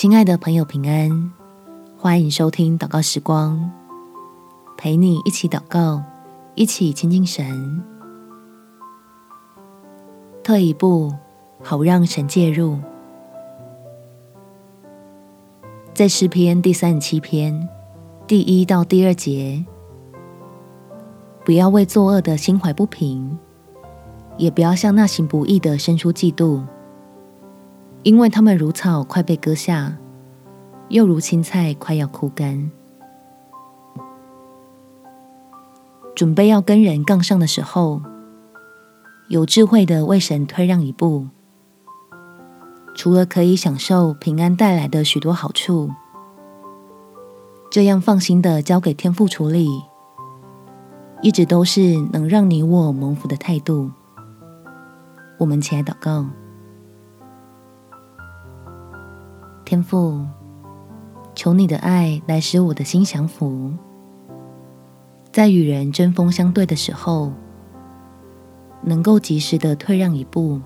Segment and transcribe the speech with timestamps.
[0.00, 1.32] 亲爱的朋友，平安！
[1.96, 3.68] 欢迎收听祷告时光，
[4.76, 6.00] 陪你一起祷告，
[6.54, 7.82] 一起亲近神。
[10.44, 11.12] 退一步，
[11.64, 12.78] 好让神介入。
[15.92, 17.68] 在诗篇第三十七篇
[18.24, 19.64] 第一到第二节，
[21.44, 23.36] 不要为作恶的心怀不平，
[24.36, 26.62] 也不要向那行不义的生出嫉妒。
[28.02, 29.96] 因为他们如草快被割下，
[30.88, 32.70] 又如青菜快要枯干。
[36.14, 38.00] 准备要跟人杠上的时候，
[39.28, 41.26] 有智慧的为神退让一步，
[42.94, 45.90] 除了可以享受平安带来的许多好处，
[47.70, 49.68] 这样放心的交给天父处理，
[51.22, 53.90] 一直都是能让你我蒙福的态度。
[55.38, 56.26] 我们起来祷告。
[59.68, 60.24] 天父，
[61.34, 63.70] 求你的爱来使我的心降服，
[65.30, 67.30] 在与人针锋相对的时候，
[68.80, 70.58] 能够及时的退让一步，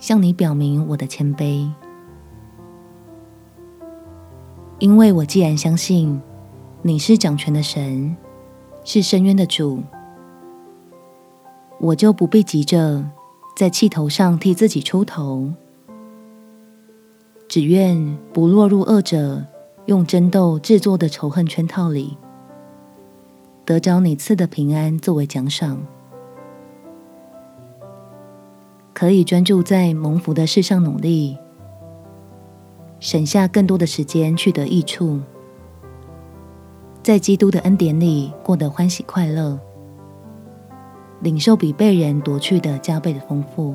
[0.00, 1.70] 向你表明我的谦卑。
[4.80, 6.20] 因为我既然相信
[6.82, 8.16] 你是掌权的神，
[8.82, 9.80] 是深渊的主，
[11.78, 13.08] 我就不必急着
[13.56, 15.52] 在气头上替自己出头。
[17.50, 19.44] 只愿不落入恶者
[19.86, 22.16] 用争斗制作的仇恨圈套里，
[23.64, 25.80] 得着你赐的平安作为奖赏，
[28.94, 31.36] 可以专注在蒙福的事上努力，
[33.00, 35.18] 省下更多的时间去得益处，
[37.02, 39.58] 在基督的恩典里过得欢喜快乐，
[41.18, 43.74] 领受比被人夺去的加倍的丰富。